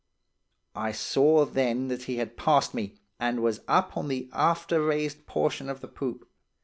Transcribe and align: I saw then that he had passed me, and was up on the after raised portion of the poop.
I 0.75 0.93
saw 0.93 1.45
then 1.45 1.87
that 1.89 2.05
he 2.05 2.15
had 2.17 2.35
passed 2.35 2.73
me, 2.73 2.95
and 3.19 3.43
was 3.43 3.61
up 3.67 3.95
on 3.95 4.07
the 4.07 4.31
after 4.33 4.81
raised 4.81 5.27
portion 5.27 5.69
of 5.69 5.81
the 5.81 5.87
poop. 5.87 6.27